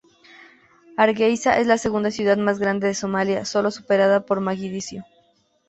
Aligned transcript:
Hargeisa 0.97 1.59
es 1.59 1.67
la 1.67 1.77
segunda 1.77 2.09
ciudad 2.09 2.35
más 2.35 2.57
grande 2.57 2.87
de 2.87 2.95
Somalia, 2.95 3.45
sólo 3.45 3.69
superada 3.69 4.25
por 4.25 4.39
Mogadiscio. 4.41 5.05